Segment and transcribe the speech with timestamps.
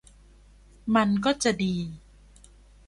[0.95, 1.75] มันก็จะดี